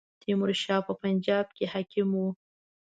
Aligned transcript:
تیمور 0.21 0.49
شاه 0.63 0.81
په 0.87 0.93
پنجاب 1.01 1.45
کې 1.55 1.65
حاکم 1.73 2.09
وو. 2.17 2.27